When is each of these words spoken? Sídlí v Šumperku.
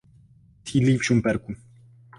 Sídlí 0.65 0.97
v 0.97 1.03
Šumperku. 1.05 1.55